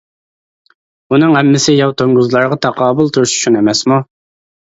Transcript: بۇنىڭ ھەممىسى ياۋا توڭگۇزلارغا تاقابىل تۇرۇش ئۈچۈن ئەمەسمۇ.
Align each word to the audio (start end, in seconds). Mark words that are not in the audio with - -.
بۇنىڭ 1.13 1.35
ھەممىسى 1.39 1.75
ياۋا 1.75 1.95
توڭگۇزلارغا 2.03 2.59
تاقابىل 2.67 3.13
تۇرۇش 3.19 3.37
ئۈچۈن 3.37 3.61
ئەمەسمۇ. 3.61 4.01